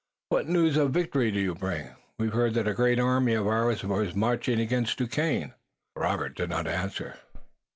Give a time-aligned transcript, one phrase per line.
[0.29, 1.91] What news of victory do you bring?
[2.17, 5.53] We heard that a great army of ours was marching against Duquesne."
[5.95, 7.19] Robert did not answer.